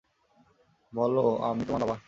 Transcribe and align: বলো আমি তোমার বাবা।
বলো 0.93 1.23
আমি 1.41 1.61
তোমার 1.65 1.81
বাবা। 1.83 1.95